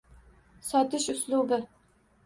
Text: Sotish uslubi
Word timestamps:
Sotish 0.69 1.07
uslubi 1.15 1.63